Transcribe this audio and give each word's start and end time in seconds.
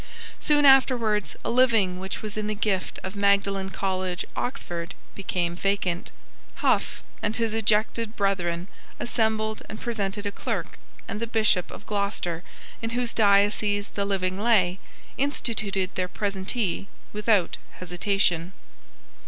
Soon 0.39 0.65
afterwards 0.65 1.35
a 1.45 1.51
living 1.51 1.99
which 1.99 2.23
was 2.23 2.35
in 2.35 2.47
the 2.47 2.55
gift 2.55 2.97
of 3.03 3.15
Magdalene 3.15 3.69
College, 3.69 4.25
Oxford, 4.35 4.95
became 5.13 5.55
vacant. 5.55 6.09
Hough 6.55 7.03
and 7.21 7.37
his 7.37 7.53
ejected 7.53 8.15
brethren 8.15 8.67
assembled 8.99 9.61
and 9.69 9.79
presented 9.79 10.25
a 10.25 10.31
clerk; 10.31 10.79
and 11.07 11.19
the 11.19 11.27
Bishop 11.27 11.69
of 11.69 11.85
Gloucester, 11.85 12.41
in 12.81 12.89
whose 12.97 13.13
diocese 13.13 13.89
the 13.89 14.03
living 14.03 14.39
lay, 14.39 14.79
instituted 15.19 15.91
their 15.93 16.07
presentee 16.09 16.87
without 17.13 17.57
hesitation. 17.73 18.53